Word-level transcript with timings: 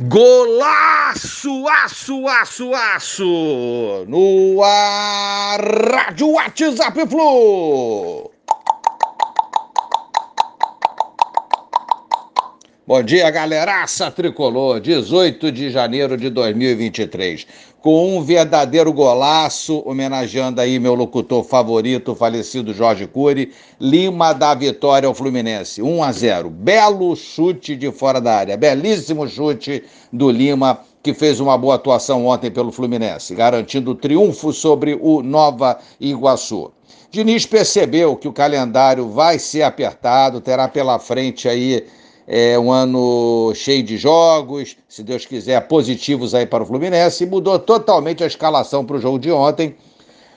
Golaço, 0.00 1.66
aço, 1.66 2.28
aço, 2.28 2.72
aço! 2.72 4.04
No 4.06 4.62
ar, 4.62 5.60
Rádio 5.60 6.28
WhatsApp 6.34 7.04
Flu! 7.08 8.27
Bom 12.88 13.02
dia, 13.02 13.30
galeraça 13.30 14.10
tricolor, 14.10 14.80
18 14.80 15.52
de 15.52 15.70
janeiro 15.70 16.16
de 16.16 16.30
2023. 16.30 17.46
Com 17.82 18.16
um 18.16 18.22
verdadeiro 18.22 18.90
golaço, 18.94 19.82
homenageando 19.84 20.58
aí 20.58 20.78
meu 20.78 20.94
locutor 20.94 21.44
favorito, 21.44 22.12
o 22.12 22.14
falecido 22.14 22.72
Jorge 22.72 23.06
Cury, 23.06 23.52
Lima 23.78 24.32
da 24.32 24.54
vitória 24.54 25.06
ao 25.06 25.12
Fluminense, 25.12 25.82
1 25.82 26.02
a 26.02 26.10
0. 26.10 26.48
Belo 26.48 27.14
chute 27.14 27.76
de 27.76 27.92
fora 27.92 28.22
da 28.22 28.36
área, 28.36 28.56
belíssimo 28.56 29.28
chute 29.28 29.84
do 30.10 30.30
Lima, 30.30 30.80
que 31.02 31.12
fez 31.12 31.40
uma 31.40 31.58
boa 31.58 31.74
atuação 31.74 32.24
ontem 32.24 32.50
pelo 32.50 32.72
Fluminense, 32.72 33.34
garantindo 33.34 33.90
o 33.90 33.94
triunfo 33.94 34.50
sobre 34.50 34.98
o 34.98 35.22
Nova 35.22 35.78
Iguaçu. 36.00 36.72
Diniz 37.10 37.44
percebeu 37.44 38.16
que 38.16 38.28
o 38.28 38.32
calendário 38.32 39.10
vai 39.10 39.38
ser 39.38 39.62
apertado, 39.62 40.40
terá 40.40 40.66
pela 40.68 40.98
frente 40.98 41.50
aí 41.50 41.84
é 42.30 42.58
um 42.58 42.70
ano 42.70 43.54
cheio 43.54 43.82
de 43.82 43.96
jogos, 43.96 44.76
se 44.86 45.02
Deus 45.02 45.24
quiser, 45.24 45.66
positivos 45.66 46.34
aí 46.34 46.44
para 46.44 46.62
o 46.62 46.66
Fluminense, 46.66 47.24
mudou 47.24 47.58
totalmente 47.58 48.22
a 48.22 48.26
escalação 48.26 48.84
para 48.84 48.96
o 48.96 49.00
jogo 49.00 49.18
de 49.18 49.32
ontem, 49.32 49.74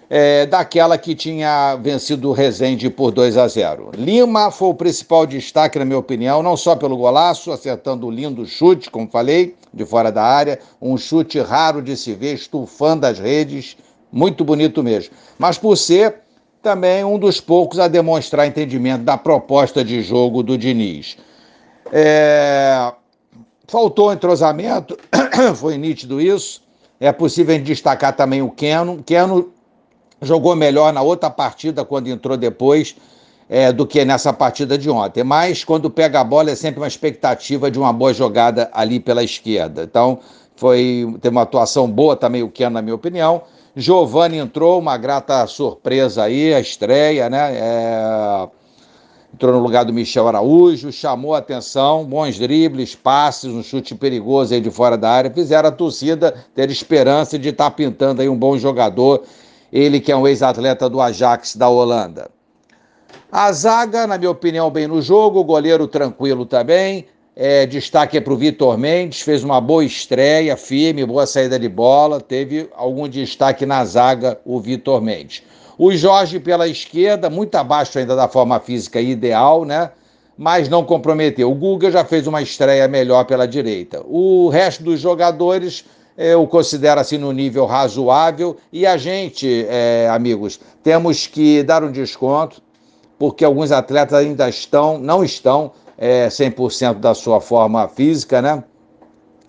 é, 0.09 0.45
daquela 0.45 0.97
que 0.97 1.13
tinha 1.13 1.75
vencido 1.75 2.29
o 2.29 2.31
Rezende 2.31 2.89
por 2.89 3.11
2 3.11 3.35
a 3.37 3.45
0. 3.45 3.91
Lima 3.97 4.51
foi 4.51 4.69
o 4.69 4.73
principal 4.73 5.25
destaque, 5.25 5.77
na 5.77 5.83
minha 5.83 5.99
opinião, 5.99 6.41
não 6.41 6.55
só 6.55 6.77
pelo 6.77 6.95
golaço, 6.95 7.51
acertando 7.51 8.07
um 8.07 8.11
lindo 8.11 8.45
chute, 8.45 8.89
como 8.89 9.09
falei, 9.09 9.55
de 9.73 9.85
fora 9.85 10.09
da 10.13 10.23
área, 10.23 10.59
um 10.81 10.97
chute 10.97 11.39
raro 11.41 11.81
de 11.81 11.97
se 11.97 12.13
ver, 12.13 12.35
estufando 12.35 13.05
as 13.05 13.19
redes, 13.19 13.75
muito 14.09 14.45
bonito 14.45 14.81
mesmo, 14.81 15.13
mas 15.37 15.57
por 15.57 15.75
ser 15.75 16.15
também 16.61 17.03
um 17.03 17.19
dos 17.19 17.41
poucos 17.41 17.79
a 17.79 17.89
demonstrar 17.89 18.47
entendimento 18.47 19.03
da 19.03 19.17
proposta 19.17 19.83
de 19.83 20.01
jogo 20.01 20.41
do 20.41 20.57
Diniz. 20.57 21.17
É... 21.91 22.93
Faltou 23.67 24.11
entrosamento, 24.11 24.97
foi 25.55 25.77
nítido 25.77 26.19
isso. 26.19 26.61
É 26.99 27.11
possível 27.11 27.57
destacar 27.59 28.15
também 28.15 28.41
o 28.41 28.49
Keno. 28.49 29.01
Keno 29.03 29.51
jogou 30.21 30.55
melhor 30.55 30.91
na 30.93 31.01
outra 31.01 31.29
partida, 31.29 31.83
quando 31.83 32.07
entrou 32.07 32.37
depois, 32.37 32.95
é, 33.49 33.71
do 33.71 33.87
que 33.87 34.03
nessa 34.05 34.31
partida 34.33 34.77
de 34.77 34.89
ontem. 34.89 35.23
Mas 35.23 35.63
quando 35.63 35.89
pega 35.89 36.19
a 36.19 36.23
bola 36.23 36.51
é 36.51 36.55
sempre 36.55 36.79
uma 36.81 36.87
expectativa 36.87 37.71
de 37.71 37.79
uma 37.79 37.91
boa 37.91 38.13
jogada 38.13 38.69
ali 38.73 38.99
pela 38.99 39.23
esquerda. 39.23 39.83
Então, 39.83 40.19
foi 40.55 41.17
tem 41.21 41.31
uma 41.31 41.41
atuação 41.43 41.89
boa 41.89 42.15
também 42.15 42.43
o 42.43 42.49
Keno, 42.49 42.71
na 42.71 42.81
minha 42.81 42.95
opinião. 42.95 43.41
Giovanni 43.75 44.37
entrou, 44.37 44.79
uma 44.79 44.97
grata 44.97 45.47
surpresa 45.47 46.23
aí, 46.23 46.53
a 46.53 46.59
estreia, 46.59 47.29
né? 47.29 47.51
É 47.53 48.47
entrou 49.41 49.55
no 49.55 49.59
lugar 49.59 49.83
do 49.83 49.91
Michel 49.91 50.27
Araújo, 50.27 50.91
chamou 50.91 51.33
a 51.33 51.39
atenção, 51.39 52.05
bons 52.05 52.37
dribles, 52.37 52.93
passes, 52.93 53.51
um 53.51 53.63
chute 53.63 53.95
perigoso 53.95 54.53
aí 54.53 54.61
de 54.61 54.69
fora 54.69 54.95
da 54.95 55.09
área, 55.09 55.31
fizeram 55.31 55.67
a 55.67 55.71
torcida 55.71 56.31
ter 56.53 56.69
esperança 56.69 57.39
de 57.39 57.49
estar 57.49 57.63
tá 57.63 57.71
pintando 57.71 58.21
aí 58.21 58.29
um 58.29 58.37
bom 58.37 58.55
jogador, 58.59 59.23
ele 59.73 59.99
que 59.99 60.11
é 60.11 60.15
um 60.15 60.27
ex-atleta 60.27 60.87
do 60.87 61.01
Ajax 61.01 61.55
da 61.55 61.67
Holanda. 61.67 62.29
A 63.31 63.51
zaga, 63.51 64.05
na 64.05 64.15
minha 64.15 64.29
opinião, 64.29 64.69
bem 64.69 64.85
no 64.85 65.01
jogo, 65.01 65.39
o 65.39 65.43
goleiro 65.43 65.87
tranquilo 65.87 66.45
também, 66.45 67.07
é, 67.35 67.65
destaque 67.65 68.17
é 68.17 68.21
para 68.21 68.33
o 68.33 68.37
Vitor 68.37 68.77
Mendes, 68.77 69.21
fez 69.21 69.43
uma 69.43 69.59
boa 69.59 69.83
estreia, 69.83 70.55
firme, 70.55 71.03
boa 71.03 71.25
saída 71.25 71.57
de 71.57 71.67
bola, 71.67 72.21
teve 72.21 72.69
algum 72.75 73.09
destaque 73.09 73.65
na 73.65 73.83
zaga 73.85 74.39
o 74.45 74.59
Vitor 74.59 75.01
Mendes. 75.01 75.41
O 75.83 75.91
Jorge 75.91 76.39
pela 76.39 76.67
esquerda, 76.67 77.27
muito 77.27 77.55
abaixo 77.55 77.97
ainda 77.97 78.15
da 78.15 78.27
forma 78.27 78.59
física 78.59 79.01
ideal, 79.01 79.65
né? 79.65 79.89
Mas 80.37 80.69
não 80.69 80.85
comprometeu. 80.85 81.49
O 81.49 81.55
Guga 81.55 81.89
já 81.89 82.05
fez 82.05 82.27
uma 82.27 82.39
estreia 82.39 82.87
melhor 82.87 83.25
pela 83.25 83.47
direita. 83.47 83.99
O 84.05 84.47
resto 84.49 84.83
dos 84.83 84.99
jogadores 84.99 85.83
eu 86.15 86.45
considero 86.45 87.01
assim 87.01 87.17
no 87.17 87.31
nível 87.31 87.65
razoável. 87.65 88.57
E 88.71 88.85
a 88.85 88.95
gente, 88.95 89.65
é, 89.67 90.07
amigos, 90.11 90.59
temos 90.83 91.25
que 91.25 91.63
dar 91.63 91.83
um 91.83 91.91
desconto, 91.91 92.61
porque 93.17 93.43
alguns 93.43 93.71
atletas 93.71 94.13
ainda 94.19 94.47
estão, 94.47 94.99
não 94.99 95.23
estão 95.23 95.71
é, 95.97 96.27
100% 96.27 96.99
da 96.99 97.15
sua 97.15 97.41
forma 97.41 97.87
física, 97.87 98.39
né? 98.39 98.63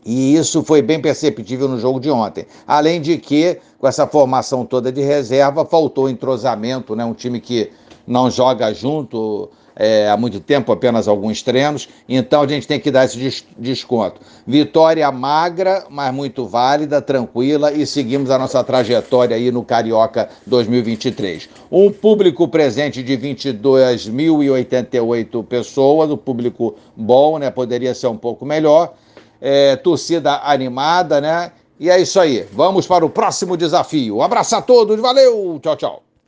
E 0.05 0.35
isso 0.35 0.65
foi 0.65 0.83
bem 0.83 1.01
perceptível 1.01 1.69
no 1.69 1.79
jogo 1.79 2.01
de 2.01 2.11
ontem. 2.11 2.47
Além 2.67 3.01
de 3.01 3.19
que, 3.19 3.59
com 3.79 3.87
essa 3.87 4.07
formação 4.07 4.65
toda 4.65 4.91
de 4.91 5.01
reserva, 5.01 5.65
faltou 5.65 6.09
entrosamento, 6.09 6.97
né? 6.97 7.05
Um 7.05 7.15
time 7.15 7.41
que 7.41 7.71
não 8.07 8.31
joga 8.31 8.73
junto 8.75 9.49
é, 9.77 10.09
há 10.09 10.17
muito 10.17 10.41
tempo, 10.41 10.73
apenas 10.73 11.07
alguns 11.09 11.43
treinos. 11.43 11.89
Então 12.09 12.41
a 12.43 12.47
gente 12.47 12.67
tem 12.67 12.81
que 12.81 12.91
dar 12.91 13.05
esse 13.05 13.45
desconto. 13.57 14.21
Vitória 14.47 15.11
magra, 15.11 15.87
mas 15.89 16.13
muito 16.13 16.45
válida, 16.47 17.01
tranquila 17.01 17.73
e 17.73 17.87
seguimos 17.87 18.31
a 18.31 18.39
nossa 18.39 18.63
trajetória 18.63 19.35
aí 19.37 19.51
no 19.51 19.65
Carioca 19.65 20.29
2023. 20.47 21.49
Um 21.71 21.91
público 21.91 22.47
presente 22.49 23.03
de 23.03 23.17
22.088 23.17 25.45
pessoas, 25.45 26.11
um 26.11 26.17
público 26.17 26.75
bom, 26.97 27.39
né? 27.39 27.51
Poderia 27.51 27.95
ser 27.95 28.09
um 28.09 28.17
pouco 28.17 28.45
melhor 28.45 28.93
é, 29.43 29.75
torcida 29.75 30.41
animada, 30.45 31.21
né? 31.21 31.51
E 31.81 31.91
é 31.91 32.01
isso 32.01 32.21
aí. 32.21 32.47
Vamos 32.53 32.87
para 32.87 33.05
o 33.05 33.11
próximo 33.11 33.57
desafio. 33.57 34.19
Um 34.19 34.23
abraço 34.23 34.55
a 34.55 34.63
todos, 34.63 35.01
valeu, 35.01 35.59
tchau, 35.61 35.77
tchau. 35.77 36.12